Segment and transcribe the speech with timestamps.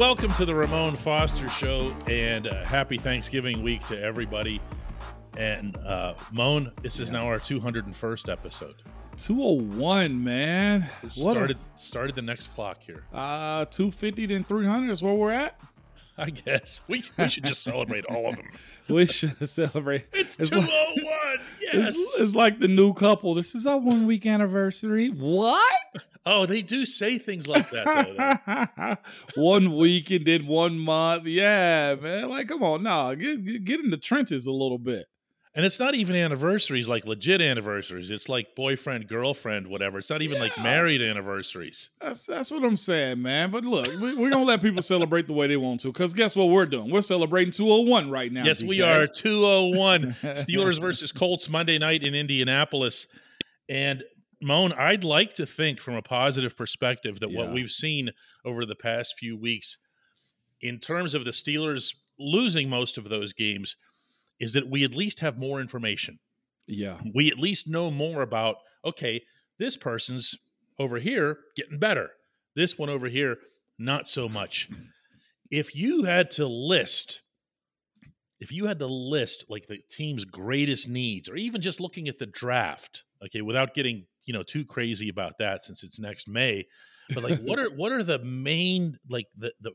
[0.00, 4.58] Welcome to the Ramon Foster Show, and uh, happy Thanksgiving week to everybody.
[5.36, 8.76] And uh, Moan, this is now our 201st episode.
[9.18, 10.88] 201, man.
[11.16, 13.04] What Started started the next clock here.
[13.12, 15.60] a, uh 250 then 300 is where we're at.
[16.16, 18.46] I guess we, we should just celebrate all of them.
[18.88, 20.06] We should celebrate.
[20.14, 20.66] It's, It's 201.
[20.66, 21.90] like, yes.
[21.90, 23.34] it's, it's like the new couple.
[23.34, 25.08] This is our one week anniversary.
[25.08, 25.62] What?
[26.26, 27.86] Oh, they do say things like that.
[27.86, 28.96] Though,
[29.36, 29.42] though.
[29.42, 31.26] one week and then one month.
[31.26, 32.28] Yeah, man.
[32.28, 35.06] Like, come on, nah, get, get in the trenches a little bit.
[35.52, 38.08] And it's not even anniversaries, like legit anniversaries.
[38.12, 39.98] It's like boyfriend, girlfriend, whatever.
[39.98, 41.90] It's not even like married anniversaries.
[42.00, 43.50] That's that's what I'm saying, man.
[43.50, 46.36] But look, we, we're gonna let people celebrate the way they want to, because guess
[46.36, 46.88] what we're doing?
[46.88, 48.44] We're celebrating 201 right now.
[48.44, 53.08] Yes, we are 201 Steelers versus Colts Monday night in Indianapolis.
[53.68, 54.04] And
[54.42, 58.10] Moan, I'd like to think from a positive perspective that what we've seen
[58.44, 59.76] over the past few weeks
[60.60, 63.76] in terms of the Steelers losing most of those games
[64.38, 66.18] is that we at least have more information.
[66.66, 66.98] Yeah.
[67.14, 69.22] We at least know more about, okay,
[69.58, 70.34] this person's
[70.78, 72.10] over here getting better.
[72.56, 73.36] This one over here,
[73.78, 74.68] not so much.
[75.50, 77.22] if you had to list,
[78.38, 82.18] if you had to list like the team's greatest needs, or even just looking at
[82.18, 86.66] the draft, okay, without getting you know too crazy about that since it's next May,
[87.14, 89.72] but like what are what are the main like the the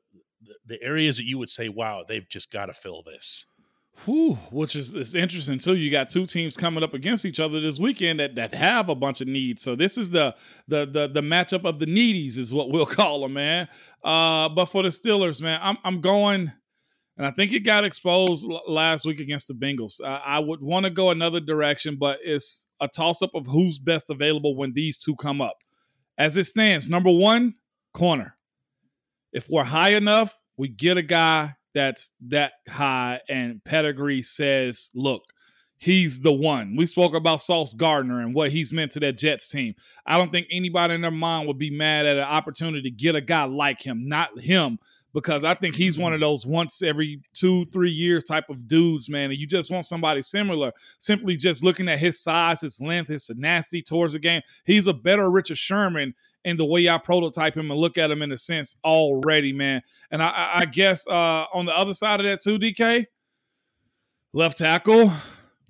[0.65, 3.45] the areas that you would say, wow, they've just got to fill this.
[4.03, 5.75] Whew, which is it's interesting too.
[5.75, 8.95] You got two teams coming up against each other this weekend that, that have a
[8.95, 9.61] bunch of needs.
[9.61, 10.35] So this is the
[10.67, 13.69] the the the matchup of the needies is what we'll call them, man.
[14.03, 16.51] Uh, but for the Steelers, man, I'm I'm going,
[17.17, 20.03] and I think it got exposed l- last week against the Bengals.
[20.03, 23.79] I, I would want to go another direction, but it's a toss up of who's
[23.79, 25.57] best available when these two come up.
[26.17, 27.55] As it stands, number one,
[27.93, 28.37] corner.
[29.31, 35.23] If we're high enough, we get a guy that's that high and pedigree says, look,
[35.77, 36.75] he's the one.
[36.77, 39.75] We spoke about Sauce Gardner and what he's meant to that Jets team.
[40.05, 43.15] I don't think anybody in their mind would be mad at an opportunity to get
[43.15, 44.79] a guy like him, not him,
[45.15, 49.07] because I think he's one of those once every two, three years type of dudes,
[49.07, 49.31] man.
[49.31, 53.23] And you just want somebody similar, simply just looking at his size, his length, his
[53.23, 54.41] tenacity towards the game.
[54.65, 58.21] He's a better Richard Sherman in the way I prototype him and look at him
[58.21, 59.83] in a sense already, man.
[60.11, 63.05] And I, I, guess uh, on the other side of that too, DK,
[64.33, 65.13] left tackle.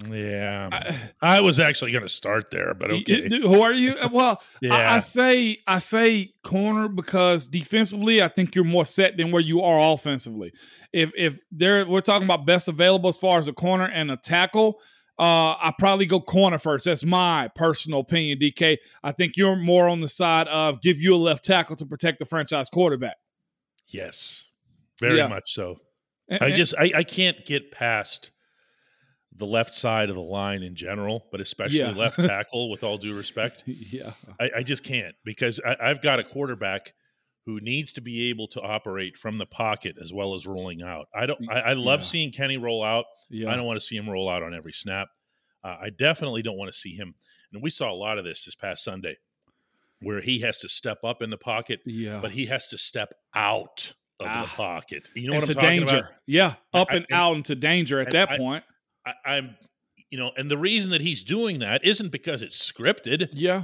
[0.10, 3.28] Yeah, I- I, was actually going to start there, but okay.
[3.30, 3.96] Who are you?
[4.12, 4.96] Well, I, Yeah.
[4.96, 9.62] I say I say corner because defensively, I think you're more set than where you
[9.62, 10.54] are offensively.
[10.94, 14.18] If if there we're talking about best available as far as a corner and a
[14.18, 14.80] tackle,
[15.18, 16.86] uh, I probably go corner first.
[16.86, 18.78] That's my personal opinion, DK.
[19.04, 22.20] I think you're more on the side of give you a left tackle to protect
[22.20, 23.16] the franchise quarterback.
[23.88, 24.46] Yes,
[25.00, 25.28] very Yeah.
[25.28, 25.78] much so.
[26.30, 28.32] And- I just I, I can't get past
[29.38, 31.92] the left side of the line in general, but especially Yeah.
[31.92, 32.70] left tackle.
[32.70, 36.94] With all due respect, yeah, I, I just can't because I, I've got a quarterback
[37.46, 41.08] who needs to be able to operate from the pocket as well as rolling out.
[41.14, 41.40] I don't.
[41.50, 42.06] I, I love Yeah.
[42.06, 43.06] seeing Kenny roll out.
[43.30, 43.52] yeah.
[43.52, 45.10] I don't want to see him roll out on every snap.
[45.64, 47.16] Uh, I definitely don't want to see him.
[47.54, 49.18] And we saw a lot of this this past Sunday,
[50.02, 52.20] where he has to step up in the pocket, yeah.
[52.22, 54.42] but he has to step out of Ah.
[54.44, 55.10] the pocket.
[55.16, 55.98] You know what into I'm talking danger.
[55.98, 56.12] about?
[56.26, 58.64] Yeah, up I- and and- out into danger at that I- point.
[59.06, 59.56] I, I'm,
[60.10, 63.30] you know, and the reason that he's doing that isn't because it's scripted.
[63.34, 63.64] Yeah,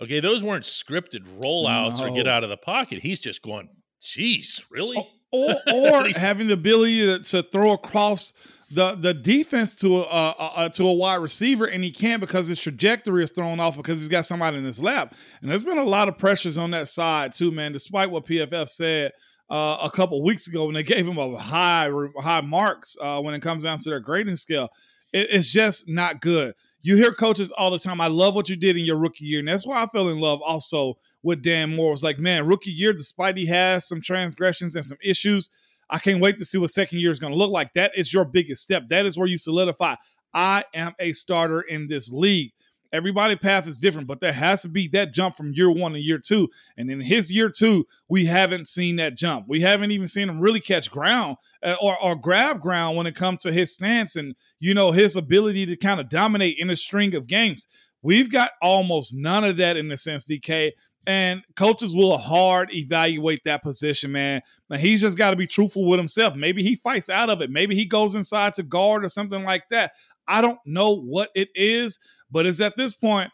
[0.00, 3.00] Okay, those weren't scripted rollouts or get out of the pocket.
[3.00, 3.68] He's just going,
[4.00, 4.96] "Geez, really?"
[5.32, 8.34] Oh, or, or having the ability to, to, throw across
[8.70, 12.48] the the defense to a, a, a, to a wide receiver, and he can't because
[12.48, 15.14] his trajectory is thrown off because he's got somebody in his lap.
[15.40, 17.72] And there's been a lot of pressures on that side too, man.
[17.72, 19.12] Despite what PFF said
[19.50, 23.34] uh, a couple weeks ago when they gave him a high high marks uh, when
[23.34, 24.68] it comes down to their grading scale,
[25.12, 26.54] it, it's just not good
[26.86, 29.40] you hear coaches all the time, I love what you did in your rookie year.
[29.40, 31.88] And that's why I fell in love also with Dan Moore.
[31.88, 35.50] It was like, man, rookie year, despite he has some transgressions and some issues,
[35.90, 37.72] I can't wait to see what second year is going to look like.
[37.72, 38.84] That is your biggest step.
[38.88, 39.96] That is where you solidify.
[40.32, 42.52] I am a starter in this league.
[42.92, 46.00] Everybody path is different, but there has to be that jump from year one to
[46.00, 46.48] year two.
[46.76, 49.46] And in his year two, we haven't seen that jump.
[49.48, 53.14] We haven't even seen him really catch ground uh, or, or grab ground when it
[53.14, 56.76] comes to his stance and, you know, his ability to kind of dominate in a
[56.76, 57.66] string of games.
[58.02, 60.72] We've got almost none of that in the sense, DK.
[61.08, 64.42] And coaches will hard evaluate that position, man.
[64.68, 66.34] But he's just got to be truthful with himself.
[66.34, 67.50] Maybe he fights out of it.
[67.50, 69.92] Maybe he goes inside to guard or something like that.
[70.28, 71.98] I don't know what it is,
[72.30, 73.30] but it's at this point,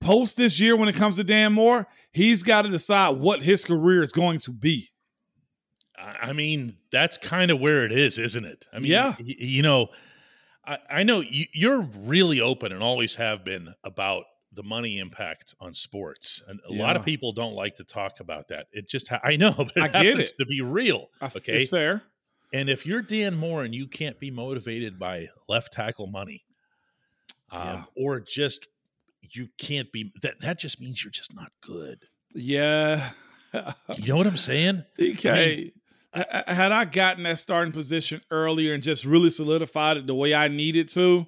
[0.00, 3.64] post this year when it comes to Dan Moore, he's got to decide what his
[3.64, 4.90] career is going to be.
[5.98, 8.66] I mean, that's kind of where it is, isn't it?
[8.72, 9.14] I mean, yeah.
[9.18, 9.88] you know,
[10.66, 15.74] I, I know you're really open and always have been about the money impact on
[15.74, 16.82] sports, and a yeah.
[16.82, 18.66] lot of people don't like to talk about that.
[18.72, 20.32] It just I know, but it I get it.
[20.38, 21.08] to be real.
[21.22, 22.02] Okay, it's fair.
[22.54, 26.44] And if you're Dan Moore and you can't be motivated by left tackle money,
[27.50, 27.82] um, yeah.
[27.96, 28.68] or just
[29.20, 32.04] you can't be that that just means you're just not good.
[32.32, 33.10] Yeah.
[33.52, 34.84] you know what I'm saying?
[34.98, 35.26] DK.
[35.26, 35.72] I mean,
[36.46, 40.46] had I gotten that starting position earlier and just really solidified it the way I
[40.46, 41.26] needed to,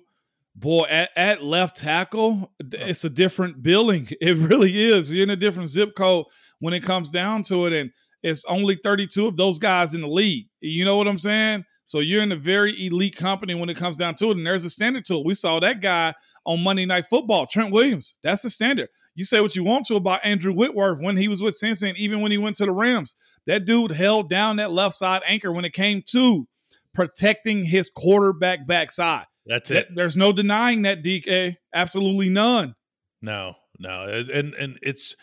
[0.55, 4.11] boy, at, at left tackle, it's a different billing.
[4.21, 5.13] It really is.
[5.13, 6.27] You're in a different zip code
[6.61, 7.73] when it comes down to it.
[7.73, 7.91] And
[8.23, 10.47] it's only 32 of those guys in the league.
[10.61, 11.65] You know what I'm saying?
[11.85, 14.37] So you're in a very elite company when it comes down to it.
[14.37, 15.25] And there's a standard to it.
[15.25, 16.15] We saw that guy
[16.45, 18.19] on Monday Night Football, Trent Williams.
[18.25, 18.89] That's the standard.
[19.15, 21.99] You say what you want to about Andrew Whitworth when he was with Cincy and
[21.99, 23.15] even when he went to the Rams.
[23.47, 26.49] That dude held down that left side anchor when it came to
[26.93, 29.27] protecting his quarterback backside.
[29.47, 29.95] That's it.
[29.95, 31.57] There's no denying that, DK.
[31.73, 32.75] Absolutely none.
[33.23, 34.03] No, no.
[34.05, 35.15] And and it's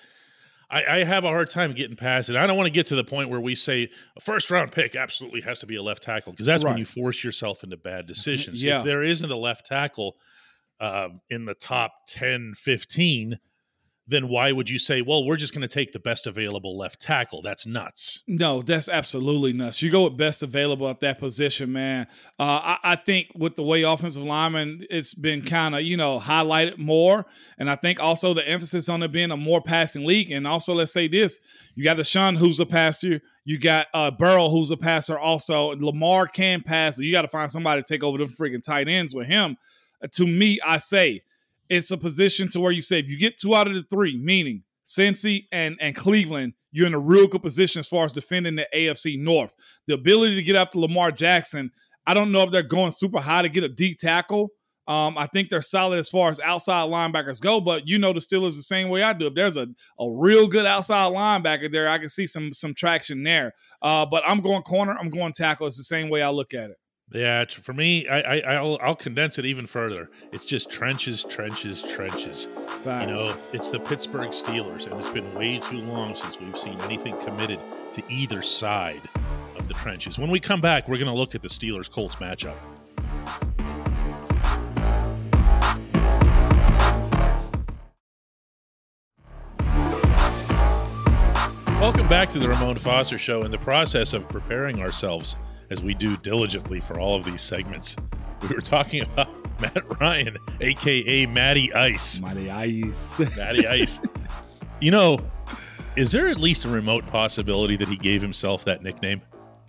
[0.74, 2.36] I, I, have a hard time getting past it.
[2.36, 4.96] I don't want to get to the point where we say a first round pick
[4.96, 6.72] absolutely has to be a left tackle because that's right.
[6.72, 8.64] when you force yourself into bad decisions.
[8.64, 8.80] Yeah.
[8.80, 10.18] If there isn't a left tackle
[10.80, 13.40] uh, in the top 10, 15,
[14.06, 17.00] then why would you say, well, we're just going to take the best available left
[17.00, 17.42] tackle?
[17.42, 18.22] That's nuts.
[18.28, 19.82] No, that's absolutely nuts.
[19.82, 22.08] You go with best available at that position, man.
[22.38, 26.20] Uh, I, I, think with the way offensive lineman, it's been kind of, you know,
[26.20, 27.26] highlighted more.
[27.58, 30.32] And I think also the emphasis on it being a more passing league.
[30.32, 31.40] And also, let's say this
[31.74, 33.22] you got Deshaun, who's a passer.
[33.46, 35.76] You got uh, Burrow, who's a passer also.
[35.78, 37.00] Lamar can pass.
[37.00, 39.58] You got to find somebody to take over the freaking tight ends with him.
[40.04, 41.24] Uh, to me, I say,
[41.70, 44.18] it's a position to where you say if you get two out of the three,
[44.18, 48.56] meaning Cincy and, and Cleveland, you're in a real good position as far as defending
[48.56, 49.54] the AFC North.
[49.88, 51.72] The ability to get after Lamar Jackson,
[52.06, 54.50] I don't know if they're going super high to get a D tackle.
[54.86, 58.20] Um, I think they're solid as far as outside linebackers go, but you know the
[58.20, 59.28] Steelers the same way I do.
[59.28, 59.68] If there's a,
[59.98, 63.54] a real good outside linebacker there, I can see some some traction there.
[63.82, 65.68] Uh, but I'm going corner, I'm going tackle.
[65.68, 66.78] It's the same way I look at it.
[67.14, 70.10] Yeah, for me, I, I will I'll condense it even further.
[70.32, 72.48] It's just trenches, trenches, trenches.
[72.82, 73.08] Facts.
[73.08, 76.82] You know, it's the Pittsburgh Steelers, and it's been way too long since we've seen
[76.82, 77.60] anything committed
[77.92, 79.08] to either side
[79.60, 80.18] of the trenches.
[80.18, 82.56] When we come back, we're going to look at the Steelers Colts matchup.
[91.80, 93.44] Welcome back to the Ramon Foster Show.
[93.44, 95.36] In the process of preparing ourselves
[95.74, 97.98] as we do diligently for all of these segments.
[98.44, 99.28] We were talking about
[99.62, 102.22] Matt Ryan, aka Matty Ice.
[102.22, 103.20] Matty Ice.
[103.36, 104.00] Matty Ice.
[104.80, 105.20] you know,
[105.98, 109.22] is there at least a remote possibility that he gave himself that nickname?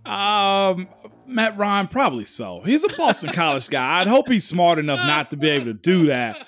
[0.04, 0.88] Um,
[1.26, 2.60] Matt Ryan, probably so.
[2.60, 4.00] He's a Boston College guy.
[4.00, 6.46] I'd hope he's smart enough not to be able to do that.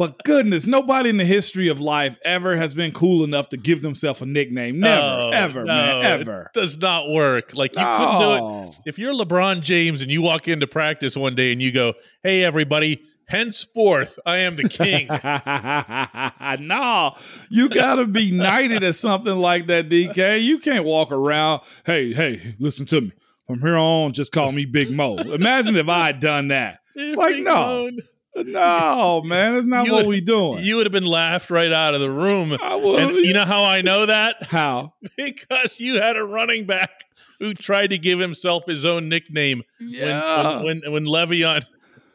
[0.00, 3.82] But goodness, nobody in the history of life ever has been cool enough to give
[3.82, 4.80] themselves a nickname.
[4.80, 6.50] Never, oh, ever, no, man, ever.
[6.54, 7.54] does not work.
[7.54, 8.78] Like you couldn't do it.
[8.86, 11.92] If you're LeBron James and you walk into practice one day and you go,
[12.22, 15.06] "Hey, everybody." Henceforth, I am the king.
[16.66, 17.14] no,
[17.48, 20.42] you got to be knighted or something like that, DK.
[20.42, 21.60] You can't walk around.
[21.86, 23.12] Hey, hey, listen to me.
[23.46, 25.18] From here on, just call me Big Mo.
[25.18, 26.80] Imagine if I had done that.
[26.96, 27.90] like, no.
[28.36, 30.64] No, man, that's not you what would, we doing.
[30.64, 32.52] You would have been laughed right out of the room.
[32.52, 34.36] And you know how I know that?
[34.46, 34.94] How?
[35.16, 37.04] because you had a running back
[37.40, 40.62] who tried to give himself his own nickname Yeah.
[40.62, 41.64] when, when when Le'Veon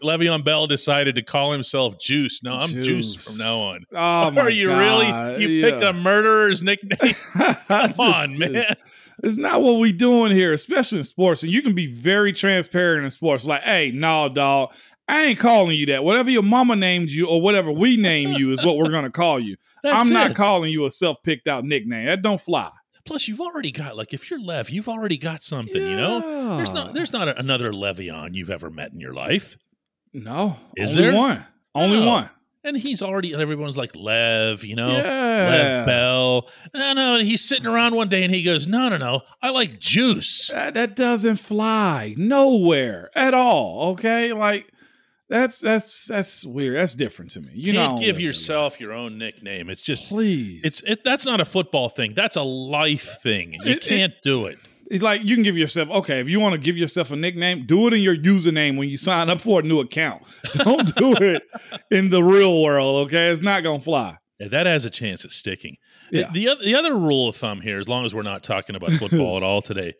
[0.01, 2.43] Le'Veon Bell decided to call himself Juice.
[2.43, 3.86] No, I'm Juice, from now on.
[4.38, 4.77] Oh, Are you God.
[4.79, 5.41] really?
[5.43, 7.13] You picked a murderer's nickname?
[7.67, 8.55] Come on, man.
[8.55, 8.72] It's,
[9.24, 11.41] it's not what we doing here, especially in sports.
[11.43, 13.48] And you can be very transparent in sports.
[13.48, 14.74] Like, hey, no, dog,
[15.07, 16.03] I ain't calling you that.
[16.03, 19.39] Whatever your mama named you or whatever we name you is what we're gonna call
[19.39, 19.55] you.
[19.83, 20.35] I'm not it.
[20.35, 22.07] calling you a self-picked out nickname.
[22.07, 22.71] That don't fly.
[23.05, 25.79] Plus, you've already got like if you're Lev, you've already got something.
[25.79, 29.57] You know, there's not there's not a, another Le'Veon you've ever met in your life,
[30.12, 30.57] No.
[30.75, 31.19] Is only there?
[31.19, 31.45] one.
[31.75, 32.05] Only No.
[32.07, 32.29] one.
[32.63, 33.31] and he's already.
[33.33, 35.03] And everyone's like Lev, you know, Yeah.
[35.51, 36.50] Lev Bell.
[36.74, 37.15] No, no.
[37.17, 39.21] And he's sitting around one day and he goes, "No, no, no.
[39.39, 43.91] I like Juice." That, that doesn't fly nowhere at all.
[43.91, 44.67] Okay, like
[45.29, 46.75] that's that's that's weird.
[46.77, 47.50] That's different to me.
[47.53, 49.70] You can't give yourself your own nickname.
[49.70, 50.63] It's just please.
[50.63, 52.13] it's it, that's not a football thing.
[52.13, 53.53] That's a life thing.
[53.53, 54.58] You It- it- can't do it.
[54.91, 57.65] It's like you can give yourself okay if you want to give yourself a nickname,
[57.65, 60.22] do it in your username when you sign up for a new account.
[60.58, 61.41] Don't do it
[61.89, 63.08] in the real world.
[63.08, 64.17] Okay, it's not gonna fly.
[64.39, 65.77] Yeah, that has a chance at sticking.
[66.12, 66.29] Yeah.
[66.32, 68.91] The other the other rule of thumb here, as long as we're not talking about
[68.91, 69.94] football at all today,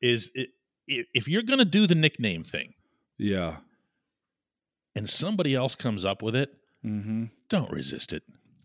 [0.00, 0.50] is it,
[0.86, 2.74] if you're going to do the nickname thing
[3.18, 3.56] Yeah.
[4.94, 6.50] And somebody else comes up with it,
[6.84, 7.24] Mm-hmm.
[7.50, 8.22] don't resist it.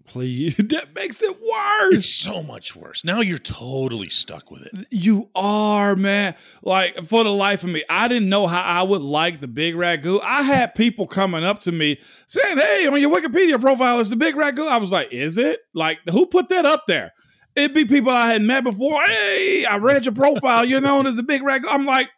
[0.08, 1.98] Please, that makes it worse.
[1.98, 3.04] It's so much worse.
[3.04, 4.88] Now you're totally stuck with it.
[4.92, 6.36] You are, man.
[6.62, 9.74] Like, for the life of me, I didn't know how I would like the big
[9.76, 10.22] ragu.
[10.24, 14.16] I had people coming up to me saying, Hey, on your Wikipedia profile, is the
[14.16, 14.68] big ragu.
[14.68, 15.60] I was like, Is it?
[15.74, 17.12] Like, who put that up there?
[17.56, 19.04] It'd be people I had met before.
[19.04, 20.64] Hey, I read your profile.
[20.64, 21.64] You're known as a big ragu.
[21.70, 22.10] I'm like,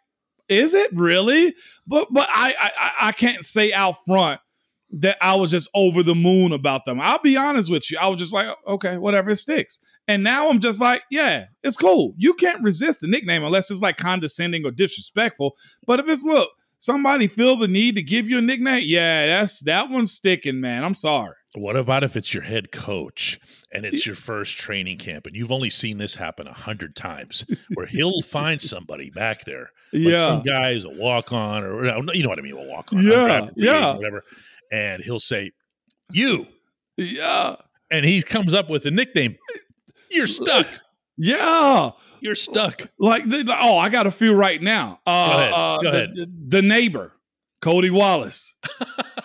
[0.48, 1.54] Is it really?
[1.86, 4.40] But but I I, I- can't say out front
[4.90, 6.98] that I was just over the moon about them.
[7.00, 7.98] I'll be honest with you.
[8.00, 9.78] I was just like, okay, whatever, it sticks.
[10.06, 12.14] And now I'm just like, yeah, it's cool.
[12.16, 15.56] You can't resist the nickname unless it's like condescending or disrespectful.
[15.86, 19.60] But if it's look, somebody feel the need to give you a nickname, yeah, that's
[19.64, 20.84] that one's sticking, man.
[20.84, 21.34] I'm sorry.
[21.54, 23.38] What about if it's your head coach
[23.72, 27.44] and it's your first training camp and you've only seen this happen a hundred times
[27.74, 29.70] where he'll find somebody back there.
[29.92, 30.18] Like Yeah.
[30.18, 33.02] some guy who's a walk on or you know what I mean, a walk on.
[33.02, 33.94] Yeah, yeah.
[33.94, 34.22] Whatever.
[34.70, 35.52] And he'll say,
[36.12, 36.46] You.
[36.96, 37.56] Yeah.
[37.90, 39.36] And he comes up with a nickname.
[40.10, 40.66] You're stuck.
[41.16, 41.90] Yeah.
[42.20, 42.82] You're stuck.
[42.98, 45.00] Like, the, the- oh, I got a few right now.
[45.06, 45.52] Uh, Go ahead.
[45.52, 46.10] uh, Go the, ahead.
[46.14, 47.12] The, the neighbor,
[47.62, 48.54] Cody Wallace.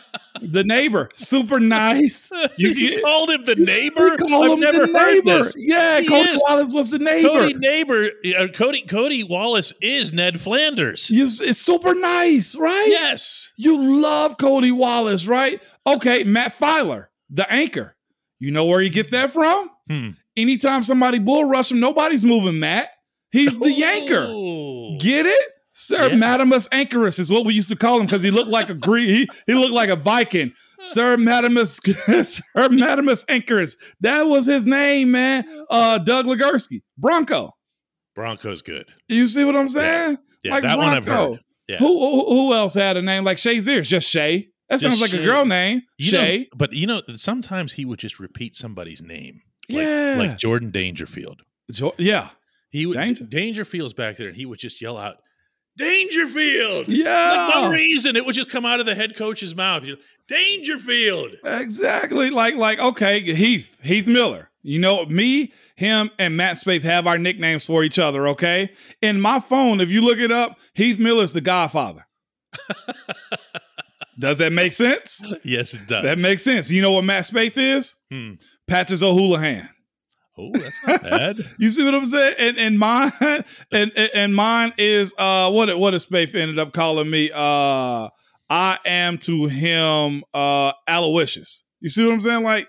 [0.52, 2.30] the neighbor, super nice.
[2.58, 4.16] You, You- called him the neighbor?
[4.18, 4.92] Call I've him never heard
[5.26, 5.38] neighbor.
[5.44, 5.56] this.
[5.58, 6.44] Yeah, He Cody is.
[6.48, 7.30] Wallace was the neighbor.
[7.30, 11.10] Cody neighbor, uh, Cody Cody Wallace is Ned Flanders.
[11.10, 12.88] You- it's super nice, right?
[12.90, 13.52] Yes.
[13.58, 15.62] You love Cody Wallace, right?
[15.88, 17.96] Okay, Matt Feiler, the anchor.
[18.40, 19.70] You know where you get that from?
[19.88, 20.10] Hmm.
[20.36, 22.90] Anytime somebody bull rush him, nobody's moving Matt.
[23.32, 24.26] He's the anchor.
[24.26, 24.98] Ooh.
[25.00, 25.50] Get it?
[25.74, 26.16] Sir Yeah.
[26.18, 29.10] Matimus Anchorus is what we used to call him because he looked like a Greek.
[29.10, 30.54] He, he looked like a Viking.
[30.82, 31.80] Sir Madamus,
[32.26, 33.76] Sir Matimus Anchorus.
[34.02, 35.46] That was his name, man.
[35.70, 37.52] Uh, Doug Legursky, Bronco.
[38.16, 38.92] Bronco's good.
[39.08, 40.18] You see what I'm saying?
[40.44, 41.40] Yeah, Like that one I've heard.
[41.68, 41.78] Yeah.
[41.78, 43.60] Who, who who else had a name like Shay?
[43.60, 44.50] Just Shay.
[44.70, 45.24] That Just sounds like Shay.
[45.24, 45.82] a girl name.
[45.98, 46.50] You know- Shay.
[46.56, 49.42] but you know, sometimes he would just repeat somebody's name.
[49.70, 50.16] Like, Yeah.
[50.20, 51.42] Like Jordan Dangerfield.
[51.72, 52.30] Jo- yeah.
[52.70, 55.18] He would Danger- Dangerfield's back there and he would just yell out,
[55.78, 56.88] Dangerfield.
[56.88, 57.48] Yeah.
[57.48, 58.16] Like no reason.
[58.16, 59.86] It would just come out of the head coach's mouth.
[60.28, 61.32] Dangerfield.
[61.44, 62.30] Exactly.
[62.30, 64.50] Like, like, okay, Heath, Heath Miller.
[64.62, 68.72] You know, me, him, and Matt Spaeth have our nicknames for each other, okay?
[69.02, 72.08] In my phone, if you look it up, Heath Miller's the godfather.
[74.20, 75.26] Does that make sense?
[75.44, 76.04] Yes, it does.
[76.04, 76.70] That makes sense.
[76.72, 77.96] You know what Matt Spaeth is?
[78.12, 78.34] Hmm.
[78.68, 79.68] Patches O'Houlihan.
[80.38, 81.38] Oh, that's not bad.
[81.60, 82.36] You see what I'm saying?
[82.40, 83.12] And and mine
[83.72, 87.32] and and, mine is uh what what does Spaeth ended up calling me?
[87.34, 88.10] Uh
[88.50, 91.66] I am to him uh Aloysius.
[91.80, 92.44] You see what I'm saying?
[92.44, 92.68] Like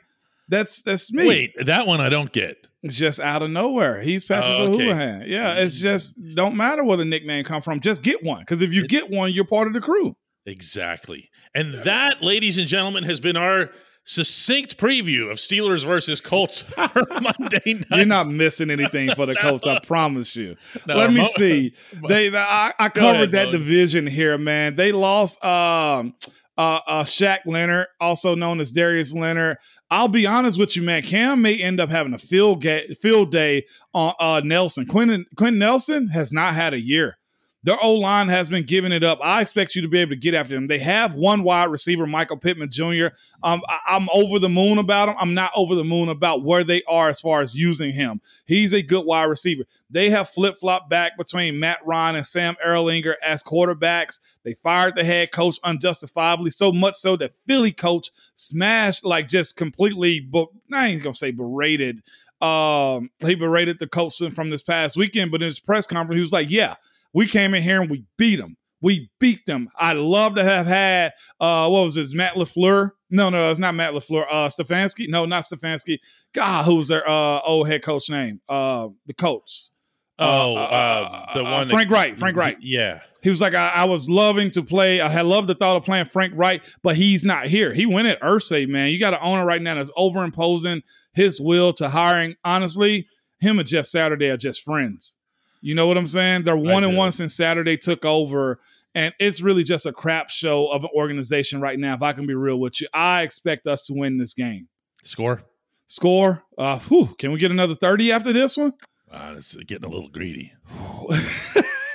[0.49, 1.27] that's that's me.
[1.27, 2.67] Wait, that one I don't get.
[2.83, 4.03] It's just out of nowhere.
[4.03, 4.83] He's Patches Oh, okay.
[4.83, 5.25] O'Houlihan.
[5.27, 7.81] Yeah, it's just don't matter where the nickname come from.
[7.81, 8.41] Just get one.
[8.41, 10.17] Because if you get one, you're part of the crew.
[10.45, 11.31] Exactly.
[11.55, 13.71] And that, ladies and gentlemen, has been our
[14.05, 17.87] succinct preview of Steelers versus Colts for Monday night.
[17.91, 19.67] You're not missing anything for the Colts.
[19.67, 20.57] I promise you.
[20.87, 21.75] No, Let me Mo- see.
[22.09, 23.53] They, I, I covered ahead, that Mo.
[23.53, 24.77] division here, man.
[24.77, 26.15] They lost um,
[26.59, 29.57] uh, uh, Shaq Leonard, also known as Darius Leonard.
[29.91, 31.03] I'll be honest with you, man.
[31.03, 34.87] Cam may end up having a field ga- field day on uh, Nelson.
[34.87, 37.17] Quenton Quenton Nelson has not had a year.
[37.65, 39.19] Their O line has been giving it up.
[39.23, 40.67] I expect you to be able to get after them.
[40.67, 43.07] They have one wide receiver, Michael Pittman Jr.
[43.43, 45.17] Um, I, I'm over the moon about him.
[45.19, 48.21] I'm not over the moon about where they are as far as using him.
[48.47, 49.65] He's a good wide receiver.
[49.89, 54.21] They have flip flop back between Matt Ryan and Sam Ehlinger as quarterbacks.
[54.43, 59.57] They fired the head coach unjustifiably, so much so that Philly coach smashed, like just
[59.57, 62.03] completely, but I ain't gonna say berated.
[62.43, 66.21] Um, he berated the coach from this past weekend, but in his press conference, he
[66.21, 66.75] was like, Yeah,
[67.15, 68.57] we came in here and we beat them.
[68.83, 69.71] We beat them.
[69.79, 72.91] I'd love to have had uh what was this, Matt LaFleur?
[73.09, 74.27] No, no, it's not Matt LaFleur.
[74.29, 75.09] Uh Stefanski?
[75.09, 76.01] No, not Stefanski.
[76.35, 78.41] God, who's their uh old head coach name?
[78.47, 79.71] Uh the coach.
[80.19, 82.17] Oh, uh, uh, the one Frank that, Reich.
[82.17, 82.59] Frank Reich.
[82.61, 83.01] Yeah.
[83.23, 85.01] He was like, I, I, was loving to play.
[85.01, 87.75] I had loved the thought of playing Frank Reich, but he's not here.
[87.75, 88.91] He went at Irsay, man.
[88.91, 90.83] You got an owner right now that's overimposing
[91.15, 92.37] his will to hiring.
[92.45, 93.09] Honestly,
[93.41, 95.17] him and Jeff Saturday are just friends.
[95.65, 96.43] You know what I'm saying?
[96.43, 98.61] They're one and one since Saturday took over.
[98.95, 101.95] And it's really just a crap show of an organization right now.
[101.95, 104.69] If I can be real with you, I expect us to win this game.
[105.05, 105.43] Score.
[105.87, 106.45] Score.
[106.59, 108.75] Uh, whew, can we get another 30 after this one?
[109.11, 110.53] Uh, it's getting a little greedy.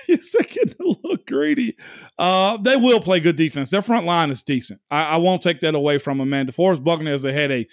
[0.07, 1.77] it's getting a little greedy.
[2.17, 3.69] Uh, they will play good defense.
[3.69, 4.81] Their front line is decent.
[4.89, 6.47] I, I won't take that away from them, man.
[6.47, 7.67] DeForest Buckner had a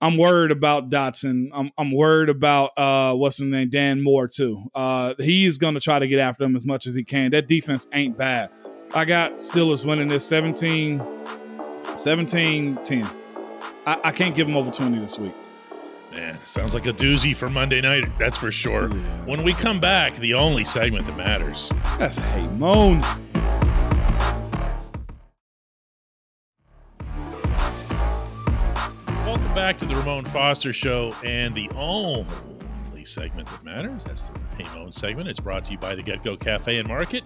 [0.00, 1.48] I'm worried about Dotson.
[1.54, 4.70] I'm, I'm worried about uh, what's his name, Dan Moore too.
[4.74, 7.30] Uh, he's going to try to get after them as much as he can.
[7.30, 8.50] That defense ain't bad.
[8.94, 11.02] I got Steelers winning this 17,
[11.96, 13.10] 17 10.
[13.86, 15.34] I, I can't give them over 20 this week.
[16.12, 18.88] Man, sounds like a doozy for Monday night, that's for sure.
[19.26, 21.72] When we come back, the only segment that matters.
[21.98, 23.02] That's Hey Moan.
[29.56, 34.04] Back to the Ramon Foster Show and the only segment that matters.
[34.04, 35.30] That's the Ramon segment.
[35.30, 37.24] It's brought to you by the GetGo Cafe and Market,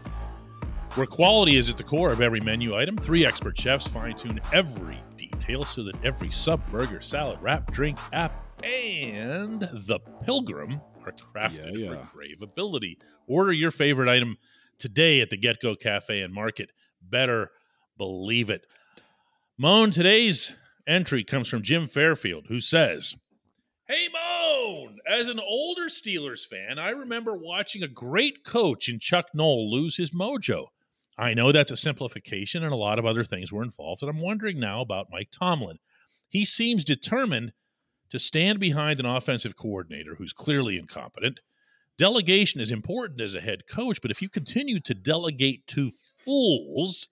[0.94, 2.96] where quality is at the core of every menu item.
[2.96, 7.98] Three expert chefs fine tune every detail so that every sub, burger, salad, wrap, drink,
[8.12, 8.32] app,
[8.62, 12.06] and the pilgrim are crafted yeah, yeah.
[12.06, 12.96] for craveability.
[13.26, 14.38] Order your favorite item
[14.78, 16.70] today at the GetGo Cafe and Market.
[17.02, 17.50] Better
[17.98, 18.66] believe it.
[19.58, 20.54] Moan, today's
[20.90, 23.14] entry comes from Jim Fairfield, who says,
[23.88, 24.98] Hey Moan!
[25.08, 29.96] As an older Steelers fan, I remember watching a great coach in Chuck Noll lose
[29.96, 30.66] his mojo.
[31.18, 34.20] I know that's a simplification and a lot of other things were involved, and I'm
[34.20, 35.78] wondering now about Mike Tomlin.
[36.28, 37.52] He seems determined
[38.10, 41.40] to stand behind an offensive coordinator who's clearly incompetent.
[41.98, 47.08] Delegation is important as a head coach, but if you continue to delegate to fools,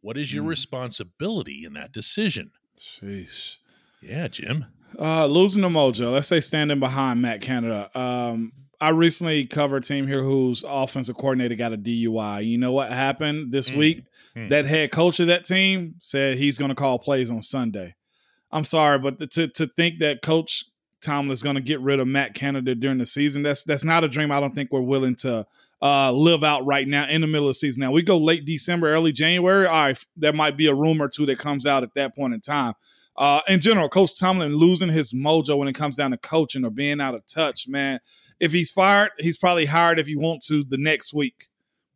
[0.00, 0.48] what is your mm.
[0.48, 2.50] responsibility in that decision?
[2.78, 3.58] Sheesh.
[4.00, 4.66] Yeah, Jim.
[4.98, 6.12] Uh, losing the mojo.
[6.12, 7.90] Let's say standing behind Matt Canada.
[7.98, 12.46] Um, I recently covered a team here whose offensive coordinator got a DUI.
[12.46, 13.76] You know what happened this mm.
[13.76, 14.04] week?
[14.34, 14.50] Mm.
[14.50, 17.94] That head coach of that team said he's going to call plays on Sunday.
[18.52, 20.64] I'm sorry, but the, to to think that Coach
[21.02, 24.04] Tomlin is going to get rid of Matt Canada during the season, that's that's not
[24.04, 24.30] a dream.
[24.30, 25.46] I don't think we're willing to
[25.82, 27.80] uh, live out right now in the middle of the season.
[27.80, 29.66] Now we go late December, early January.
[29.66, 32.34] All right, there might be a rumor or two that comes out at that point
[32.34, 32.74] in time.
[33.16, 36.70] Uh, in general, Coach Tomlin losing his mojo when it comes down to coaching or
[36.70, 38.00] being out of touch, man.
[38.38, 41.48] If he's fired, he's probably hired if he wants to the next week.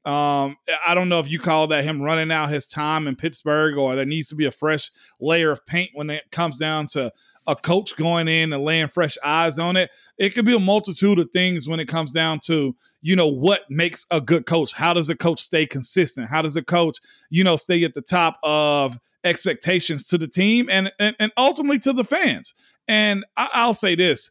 [0.05, 3.77] Um, I don't know if you call that him running out his time in Pittsburgh
[3.77, 4.91] or there needs to be a fresh
[5.21, 7.13] layer of paint when it comes down to
[7.51, 9.91] a coach going in and laying fresh eyes on it.
[10.17, 13.63] It could be a multitude of things when it comes down to, you know, what
[13.69, 14.75] makes a good coach.
[14.75, 16.31] How does a coach stay consistent?
[16.31, 20.69] How does a coach, you know, stay at the top of expectations to the team
[20.71, 22.55] and and, and ultimately to the fans?
[22.87, 24.31] And I, will say this.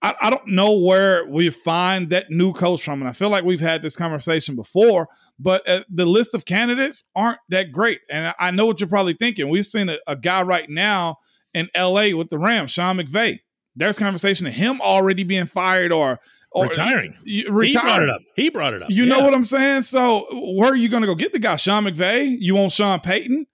[0.00, 3.00] I, I don't know where we find that new coach from.
[3.00, 7.10] And I feel like we've had this conversation before, but uh, the list of candidates
[7.14, 8.00] aren't that great.
[8.10, 9.50] And I, I know what you're probably thinking.
[9.50, 11.18] We've seen a, a guy right now
[11.54, 13.40] in LA with the Rams, Sean McVay.
[13.76, 16.20] There's conversation of him already being fired or,
[16.52, 17.14] or retiring.
[17.48, 17.64] retiring.
[17.64, 18.20] He brought it up.
[18.36, 18.90] He brought it up.
[18.90, 19.16] You yeah.
[19.16, 19.82] know what I'm saying?
[19.82, 21.56] So where are you going to go get the guy?
[21.56, 22.36] Sean McVay?
[22.38, 23.46] You want Sean Payton?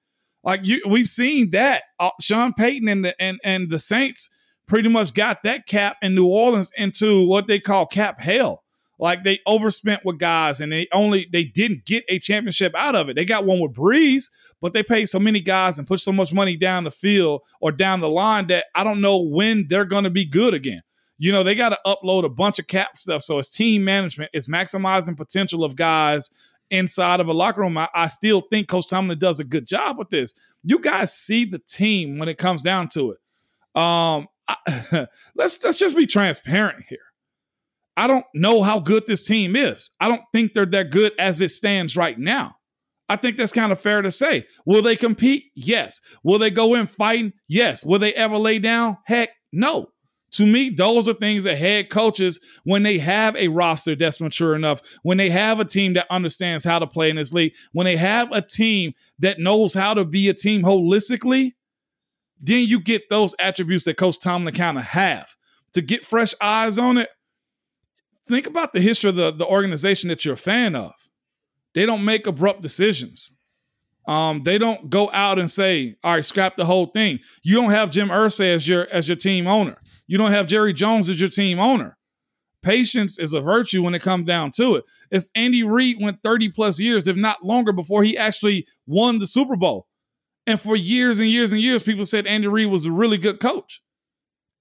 [0.43, 4.31] Like you, we've seen that uh, Sean Payton and the and and the Saints
[4.67, 8.60] pretty much got that cap in New Orleans into what they call cap hell.
[9.01, 13.09] Like they overspent with guys and they only they didn't get a championship out of
[13.09, 13.17] it.
[13.17, 14.25] They got one with Brees,
[14.61, 17.73] but they paid so many guys and put so much money down the field or
[17.73, 20.83] down the line that I don't know when they're going to be good again.
[21.17, 23.23] You know, they got to upload a bunch of cap stuff.
[23.23, 26.29] So it's team management, it's maximizing potential of guys
[26.71, 27.79] inside of a locker room.
[27.79, 30.35] I, I still think Coach Tomlin does a good job with this.
[30.63, 33.81] You guys see the team when it comes down to it.
[33.81, 36.99] Um, I, let's let's just be transparent here.
[38.01, 39.91] I don't know how good this team is.
[40.01, 42.55] I don't think they're that good as it stands right now.
[43.11, 44.47] I think that's kind of fair to say.
[44.65, 45.51] Will they compete?
[45.55, 46.01] Yes.
[46.25, 47.35] Will they go in fighting?
[47.47, 47.85] Yes.
[47.85, 48.97] Will they ever lay down?
[49.05, 49.89] Heck, no.
[50.33, 54.55] To me, those are things that head coaches, when they have a roster that's mature
[54.55, 57.85] enough, when they have a team that understands how to play in this league, when
[57.85, 61.51] they have a team that knows how to be a team holistically,
[62.41, 65.37] then you get those attributes that Coach Tomlin kind of have.
[65.75, 67.11] To get fresh eyes on it,
[68.31, 70.93] think about the history of the, the organization that you're a fan of.
[71.75, 73.37] They don't make abrupt decisions.
[74.07, 77.71] Um, they don't go out and say, "All right, scrap the whole thing." You don't
[77.71, 79.77] have Jim Irsay as your as your team owner.
[80.07, 81.97] You don't have Jerry Jones as your team owner.
[82.63, 84.85] Patience is a virtue when it comes down to it.
[85.11, 89.27] It's Andy Reid went 30 plus years, if not longer, before he actually won the
[89.27, 89.87] Super Bowl.
[90.47, 93.41] And for years and years and years, people said Andy Reid was a really good
[93.41, 93.83] coach.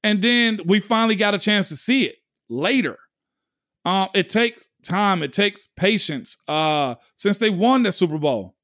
[0.04, 2.18] And then we finally got a chance to see it
[2.50, 2.98] later.
[3.86, 6.38] Um, it takes time, it takes patience.
[6.48, 8.56] Uh, since they won the Super Bowl,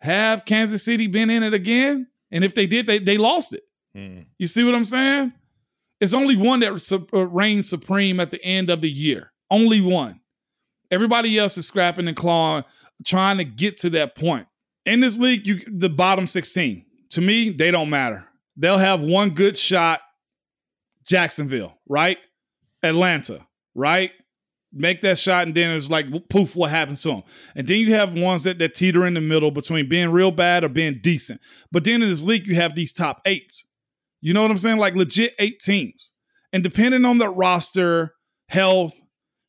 [0.00, 2.08] have Kansas City been in it again?
[2.30, 3.62] And if they did, they, they lost it.
[3.96, 4.26] Mm.
[4.38, 5.32] You see what I'm saying?
[6.00, 9.32] It's only one that uh, reigns supreme at the end of the year.
[9.50, 10.20] Only one.
[10.90, 12.64] Everybody else is scrapping and clawing,
[13.06, 14.46] trying to get to that point.
[14.84, 16.84] In this league, you the bottom 16.
[17.10, 18.28] To me, they don't matter.
[18.56, 20.00] They'll have one good shot.
[21.04, 22.18] Jacksonville, right?
[22.82, 24.12] Atlanta, right?
[24.74, 27.22] Make that shot, and then it's like poof, what happens to them?
[27.54, 30.64] And then you have ones that, that teeter in the middle between being real bad
[30.64, 31.40] or being decent.
[31.70, 33.66] But then in this league, you have these top eights.
[34.20, 34.78] You know what I'm saying?
[34.78, 36.14] Like legit eight teams.
[36.52, 38.14] And depending on the roster,
[38.48, 39.00] health,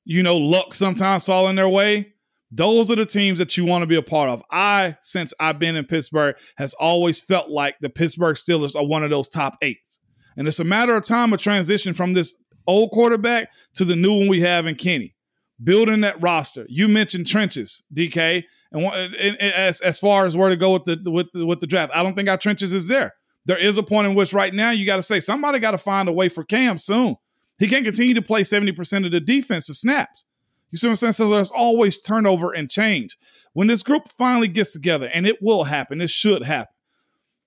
[0.04, 2.14] you know, luck sometimes falling their way.
[2.52, 4.44] Those are the teams that you want to be a part of.
[4.52, 9.04] I, since I've been in Pittsburgh, has always felt like the Pittsburgh Steelers are one
[9.04, 10.00] of those top eights.
[10.38, 14.14] And it's a matter of time of transition from this old quarterback to the new
[14.14, 15.15] one we have in Kenny
[15.64, 16.66] building that roster.
[16.70, 20.84] You mentioned trenches, DK, and, and, and as as far as where to go with
[20.84, 23.14] the with the, with the draft, I don't think our trenches is there.
[23.46, 25.78] There is a point in which right now you got to say somebody got to
[25.78, 27.16] find a way for Cam soon.
[27.58, 30.26] He can't continue to play seventy percent of the defensive snaps.
[30.72, 31.14] You see what I'm saying?
[31.14, 33.18] So there's always turnover and change.
[33.54, 36.74] When this group finally gets together, and it will happen, it should happen.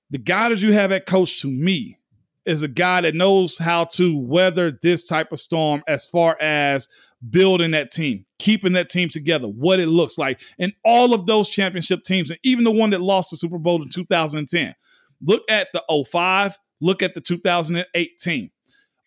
[0.09, 1.99] The guy that you have at coach to me
[2.49, 6.89] is a guy that knows how to weather this type of storm as far as
[7.29, 10.41] building that team, keeping that team together, what it looks like.
[10.59, 13.83] And all of those championship teams, and even the one that lost the Super Bowl
[13.83, 14.75] in 2010.
[15.21, 18.51] Look at the 05, look at the 2018.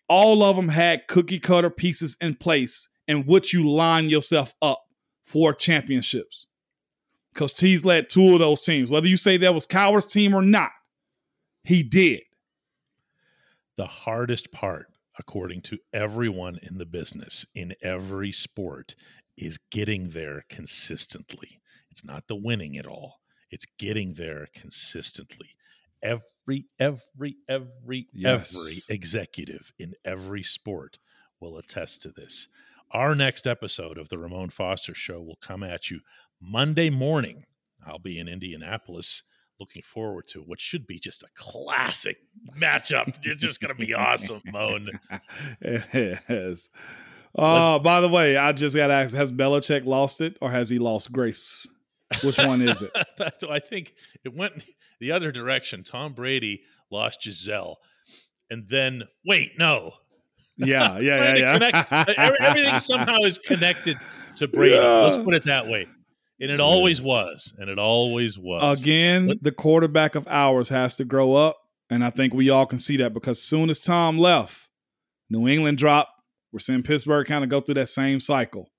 [0.08, 4.84] All of them had cookie cutter pieces in place in which you line yourself up
[5.24, 6.46] for championships.
[7.32, 8.90] Because T's led two of those teams.
[8.90, 10.70] Whether you say that was Cowher's team or not,
[11.64, 12.20] he did.
[13.76, 18.94] The hardest part according to everyone in the business, in every sport,
[19.36, 21.60] is getting there consistently.
[21.90, 25.50] It's not the winning at all, it's getting there consistently.
[26.02, 28.56] Every, every, every, yes.
[28.56, 30.98] every executive in every sport
[31.38, 32.48] will attest to this.
[32.90, 36.00] Our next episode of the Ramon Foster Show will come at you
[36.40, 37.44] Monday morning.
[37.86, 39.22] I'll be in Indianapolis
[39.62, 42.18] looking forward to what should be just a classic
[42.58, 43.16] matchup.
[43.22, 44.90] It's just going to be awesome, Moan.
[45.62, 46.68] yes.
[47.36, 50.50] Oh, uh, by the way, I just got to ask: Has Belichick lost it, or
[50.50, 51.68] has he lost grace?
[52.24, 52.90] Which one is it?
[53.48, 53.94] I think
[54.24, 54.64] it went
[55.00, 55.84] the other direction.
[55.84, 57.76] Tom Brady lost Gisele,
[58.50, 59.92] and then wait, no.
[60.56, 62.04] Yeah, yeah, yeah, yeah.
[62.40, 63.96] everything somehow is connected
[64.36, 64.74] to Brady.
[64.74, 65.02] Yeah.
[65.02, 65.86] Let's put it that way.
[66.40, 67.54] And it always was.
[67.58, 68.80] And it always was.
[68.80, 71.56] Again, but, the quarterback of ours has to grow up.
[71.90, 74.68] And I think we all can see that because soon as Tom left,
[75.30, 76.10] New England dropped.
[76.52, 78.70] We're seeing Pittsburgh kind of go through that same cycle.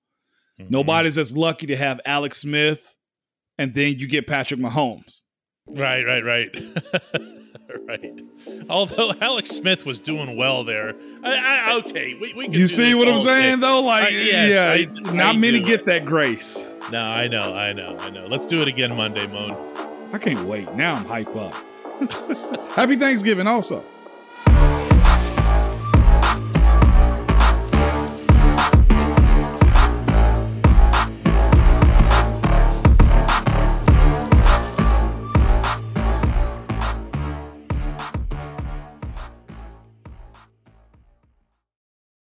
[0.60, 0.72] Mm-hmm.
[0.72, 2.96] Nobody's as lucky to have Alex Smith,
[3.58, 5.22] and then you get Patrick Mahomes.
[5.68, 6.56] Right, right, right.
[7.88, 8.22] right.
[8.70, 10.96] Although Alex Smith was doing well there.
[11.24, 13.68] I, I, okay, we, we You see what I'm saying day.
[13.68, 13.82] though?
[13.82, 16.76] Like, yes, yeah, not many get that grace.
[16.92, 18.28] No, I know, I know, I know.
[18.28, 19.58] Let's do it again Monday, Moan.
[20.14, 20.74] I can't wait.
[20.76, 21.54] Now I'm hype up.
[22.76, 23.84] Happy Thanksgiving, also.